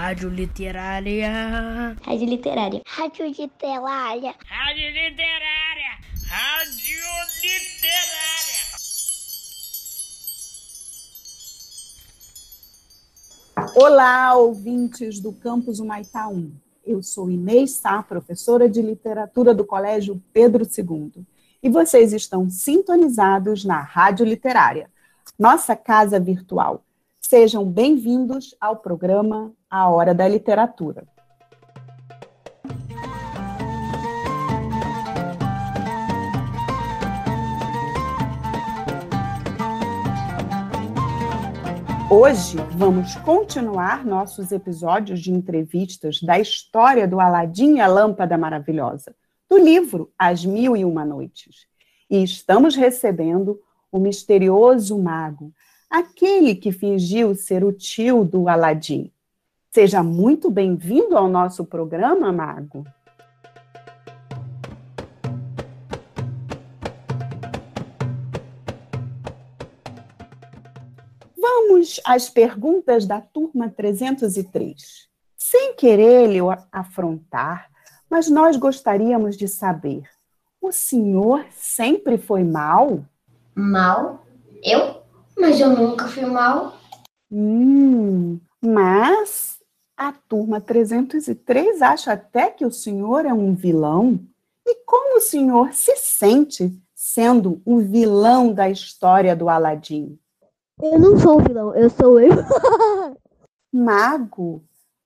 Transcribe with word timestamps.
Rádio 0.00 0.30
Literária. 0.30 1.94
Rádio 2.06 2.26
Literária. 2.26 2.80
Rádio 2.86 3.26
Literária. 3.26 4.34
Rádio 4.46 4.86
Literária. 4.88 5.92
Rádio 6.26 7.02
Literária. 7.42 8.64
Olá, 13.76 14.34
ouvintes 14.36 15.20
do 15.20 15.34
Campus 15.34 15.80
Humaitá 15.80 16.28
1. 16.28 16.50
Eu 16.82 17.02
sou 17.02 17.30
Inês 17.30 17.72
Sá, 17.72 18.02
professora 18.02 18.70
de 18.70 18.80
literatura 18.80 19.54
do 19.54 19.66
Colégio 19.66 20.18
Pedro 20.32 20.64
II. 20.64 21.12
E 21.62 21.68
vocês 21.68 22.14
estão 22.14 22.48
sintonizados 22.48 23.66
na 23.66 23.82
Rádio 23.82 24.24
Literária, 24.24 24.90
nossa 25.38 25.76
casa 25.76 26.18
virtual. 26.18 26.82
Sejam 27.30 27.64
bem-vindos 27.64 28.56
ao 28.60 28.78
programa 28.78 29.54
A 29.70 29.88
Hora 29.88 30.12
da 30.12 30.26
Literatura. 30.26 31.06
Hoje 42.10 42.56
vamos 42.72 43.14
continuar 43.18 44.04
nossos 44.04 44.50
episódios 44.50 45.20
de 45.20 45.30
entrevistas 45.30 46.20
da 46.20 46.36
história 46.40 47.06
do 47.06 47.20
Aladim 47.20 47.76
e 47.76 47.80
a 47.80 47.86
Lâmpada 47.86 48.36
Maravilhosa, 48.36 49.14
do 49.48 49.56
livro 49.56 50.12
As 50.18 50.44
Mil 50.44 50.76
e 50.76 50.84
Uma 50.84 51.04
Noites. 51.04 51.68
E 52.10 52.24
estamos 52.24 52.74
recebendo 52.74 53.60
o 53.92 54.00
misterioso 54.00 54.98
mago, 54.98 55.54
aquele 55.90 56.54
que 56.54 56.70
fingiu 56.70 57.34
ser 57.34 57.64
o 57.64 57.72
tio 57.72 58.24
do 58.24 58.48
Aladim. 58.48 59.10
Seja 59.72 60.02
muito 60.02 60.48
bem-vindo 60.48 61.16
ao 61.16 61.28
nosso 61.28 61.64
programa, 61.64 62.32
mago. 62.32 62.86
Vamos 71.36 72.00
às 72.04 72.30
perguntas 72.30 73.04
da 73.06 73.20
turma 73.20 73.68
303. 73.68 75.08
Sem 75.36 75.74
querer 75.74 76.28
lhe 76.28 76.38
afrontar, 76.70 77.68
mas 78.08 78.28
nós 78.28 78.56
gostaríamos 78.56 79.36
de 79.36 79.48
saber: 79.48 80.02
o 80.60 80.70
senhor 80.70 81.44
sempre 81.50 82.18
foi 82.18 82.44
mal? 82.44 83.04
Mal? 83.54 84.24
Eu? 84.62 84.99
Mas 85.40 85.58
eu 85.58 85.70
nunca 85.70 86.06
fui 86.06 86.26
mal. 86.26 86.76
Hum, 87.32 88.38
mas 88.60 89.58
a 89.96 90.12
turma 90.12 90.60
303 90.60 91.80
acha 91.80 92.12
até 92.12 92.50
que 92.50 92.66
o 92.66 92.70
senhor 92.70 93.24
é 93.24 93.32
um 93.32 93.54
vilão. 93.54 94.20
E 94.66 94.84
como 94.84 95.16
o 95.16 95.20
senhor 95.20 95.72
se 95.72 95.96
sente 95.96 96.78
sendo 96.94 97.62
o 97.64 97.78
vilão 97.78 98.52
da 98.52 98.68
história 98.68 99.34
do 99.34 99.48
Aladim? 99.48 100.18
Eu 100.82 100.98
não 100.98 101.18
sou 101.18 101.38
o 101.38 101.42
vilão, 101.42 101.74
eu 101.74 101.88
sou 101.88 102.20
eu. 102.20 102.32
Mago? 103.72 104.62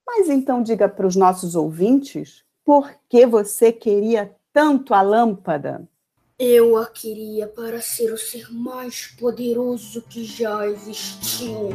Mas 0.06 0.28
então 0.28 0.62
diga 0.62 0.88
para 0.88 1.06
os 1.06 1.16
nossos 1.16 1.54
ouvintes 1.54 2.44
por 2.64 2.92
que 3.08 3.26
você 3.26 3.70
queria 3.72 4.34
tanto 4.52 4.94
a 4.94 5.02
lâmpada? 5.02 5.88
Eu 6.36 6.76
a 6.76 6.86
queria 6.86 7.46
para 7.46 7.80
ser 7.80 8.12
o 8.12 8.18
ser 8.18 8.52
mais 8.52 9.06
poderoso 9.06 10.02
que 10.02 10.24
já 10.24 10.66
existiu. 10.66 11.70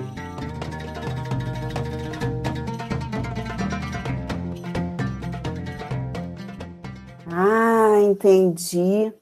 Ah, 7.31 8.01
entendi. 8.01 9.13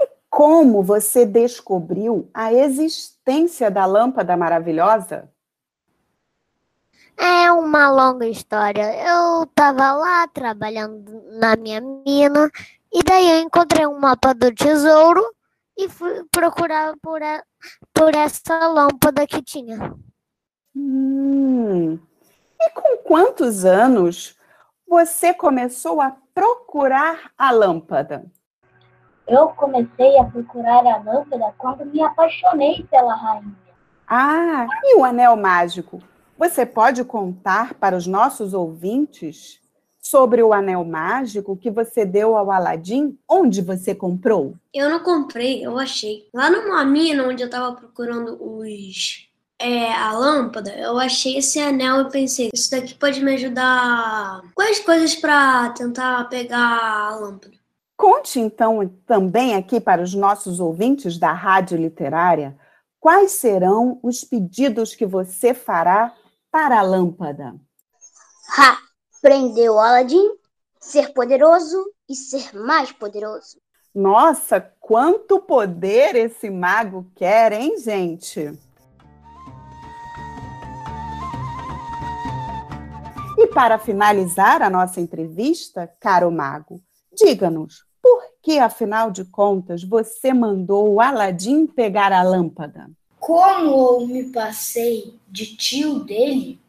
E 0.00 0.08
como 0.30 0.84
você 0.84 1.26
descobriu 1.26 2.30
a 2.32 2.52
existência 2.52 3.68
da 3.68 3.84
lâmpada 3.84 4.36
maravilhosa? 4.36 5.28
É 7.16 7.50
uma 7.50 7.90
longa 7.90 8.28
história. 8.28 8.84
Eu 9.04 9.42
estava 9.42 9.94
lá 9.94 10.28
trabalhando 10.28 11.24
na 11.40 11.56
minha 11.56 11.80
mina 11.80 12.48
e 12.94 13.02
daí 13.02 13.28
eu 13.28 13.40
encontrei 13.40 13.84
um 13.86 13.98
mapa 13.98 14.32
do 14.32 14.54
tesouro 14.54 15.20
e 15.76 15.88
fui 15.88 16.24
procurar 16.30 16.94
por, 17.02 17.20
a, 17.20 17.42
por 17.92 18.14
essa 18.14 18.68
lâmpada 18.68 19.26
que 19.26 19.42
tinha. 19.42 19.92
Hum. 20.76 21.98
E 22.60 22.70
com 22.70 22.96
quantos 22.98 23.64
anos 23.64 24.38
você 24.86 25.34
começou 25.34 26.00
a 26.00 26.16
procurar 26.32 27.32
a 27.36 27.50
lâmpada? 27.50 28.30
Eu 29.26 29.48
comecei 29.48 30.16
a 30.18 30.24
procurar 30.24 30.86
a 30.86 30.98
lâmpada 30.98 31.52
quando 31.58 31.84
me 31.86 32.00
apaixonei 32.00 32.84
pela 32.84 33.16
rainha. 33.16 33.56
Ah, 34.06 34.66
e 34.84 34.96
o 34.96 35.04
anel 35.04 35.34
mágico? 35.34 36.00
Você 36.38 36.64
pode 36.64 37.04
contar 37.04 37.74
para 37.74 37.96
os 37.96 38.06
nossos 38.06 38.54
ouvintes 38.54 39.63
sobre 40.04 40.42
o 40.42 40.52
anel 40.52 40.84
mágico 40.84 41.56
que 41.56 41.70
você 41.70 42.04
deu 42.04 42.36
ao 42.36 42.50
Aladim? 42.50 43.18
Onde 43.28 43.62
você 43.62 43.94
comprou? 43.94 44.54
Eu 44.72 44.90
não 44.90 45.00
comprei, 45.00 45.64
eu 45.64 45.78
achei. 45.78 46.28
Lá 46.34 46.50
numa 46.50 46.84
mina 46.84 47.26
onde 47.26 47.42
eu 47.42 47.50
tava 47.50 47.74
procurando 47.74 48.36
os. 48.40 49.28
É, 49.56 49.92
a 49.92 50.12
lâmpada, 50.12 50.76
eu 50.76 50.98
achei 50.98 51.38
esse 51.38 51.60
anel 51.60 52.02
e 52.02 52.10
pensei, 52.10 52.50
isso 52.52 52.70
daqui 52.70 52.92
pode 52.92 53.24
me 53.24 53.34
ajudar. 53.34 54.42
Quais 54.54 54.80
coisas 54.80 55.14
para 55.14 55.70
tentar 55.70 56.28
pegar 56.28 57.08
a 57.08 57.16
lâmpada? 57.16 57.54
Conte 57.96 58.40
então 58.40 58.92
também 59.06 59.54
aqui 59.54 59.80
para 59.80 60.02
os 60.02 60.12
nossos 60.12 60.58
ouvintes 60.58 61.18
da 61.18 61.32
Rádio 61.32 61.78
Literária 61.78 62.58
quais 63.04 63.32
serão 63.32 64.00
os 64.02 64.24
pedidos 64.24 64.94
que 64.94 65.04
você 65.04 65.52
fará 65.52 66.14
para 66.50 66.78
a 66.78 66.82
lâmpada. 66.82 67.54
Ha! 68.56 68.78
Prender 69.24 69.70
o 69.70 69.78
Aladim, 69.78 70.32
ser 70.78 71.14
poderoso 71.14 71.82
e 72.06 72.14
ser 72.14 72.54
mais 72.54 72.92
poderoso. 72.92 73.56
Nossa, 73.94 74.60
quanto 74.78 75.40
poder 75.40 76.14
esse 76.14 76.50
mago 76.50 77.10
quer, 77.16 77.54
hein, 77.54 77.78
gente? 77.78 78.52
E 83.38 83.46
para 83.46 83.78
finalizar 83.78 84.60
a 84.60 84.68
nossa 84.68 85.00
entrevista, 85.00 85.90
caro 85.98 86.30
mago, 86.30 86.82
diga-nos, 87.10 87.82
por 88.02 88.22
que, 88.42 88.58
afinal 88.58 89.10
de 89.10 89.24
contas, 89.24 89.82
você 89.82 90.34
mandou 90.34 90.92
o 90.92 91.00
Aladim 91.00 91.66
pegar 91.66 92.12
a 92.12 92.22
lâmpada? 92.22 92.90
Como 93.18 94.02
eu 94.02 94.06
me 94.06 94.24
passei 94.24 95.18
de 95.26 95.56
tio 95.56 96.00
dele, 96.00 96.60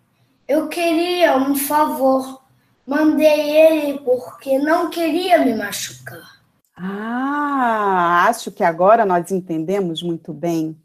eu 0.47 0.69
queria 0.69 1.35
um 1.35 1.53
favor. 1.53 2.44
Mandei 2.85 3.57
ele 3.57 3.99
porque 3.99 4.59
não 4.59 4.89
queria 4.89 5.43
me 5.43 5.55
machucar. 5.55 6.35
Ah, 6.77 8.25
acho 8.27 8.51
que 8.51 8.63
agora 8.63 9.05
nós 9.05 9.31
entendemos 9.31 10.03
muito 10.03 10.33
bem. 10.33 10.77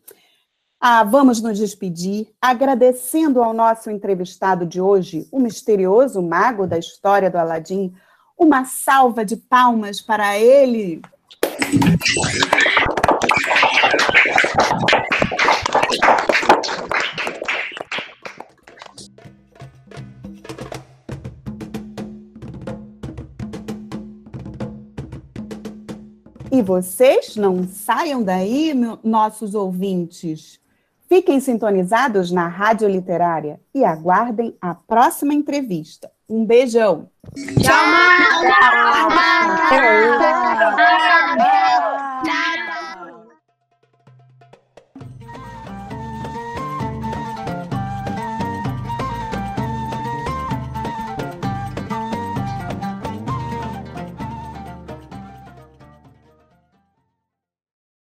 Ah, 0.80 1.04
vamos 1.04 1.42
nos 1.42 1.58
despedir 1.58 2.28
agradecendo 2.40 3.42
ao 3.42 3.52
nosso 3.52 3.90
entrevistado 3.90 4.64
de 4.64 4.80
hoje, 4.80 5.28
o 5.30 5.38
misterioso 5.38 6.22
mago 6.22 6.66
da 6.66 6.78
história 6.78 7.28
do 7.28 7.36
Aladim. 7.36 7.92
Uma 8.38 8.64
salva 8.64 9.22
de 9.22 9.36
palmas 9.36 10.00
para 10.00 10.38
ele. 10.38 11.02
E 26.52 26.62
vocês 26.62 27.36
não 27.36 27.66
saiam 27.66 28.22
daí, 28.22 28.74
nossos 29.04 29.54
ouvintes. 29.54 30.58
Fiquem 31.08 31.40
sintonizados 31.40 32.30
na 32.30 32.46
Rádio 32.48 32.88
Literária 32.88 33.60
e 33.74 33.84
aguardem 33.84 34.56
a 34.60 34.74
próxima 34.74 35.34
entrevista. 35.34 36.10
Um 36.28 36.44
beijão. 36.44 37.08
Tchau! 37.60 37.74
Tchau. 39.68 41.09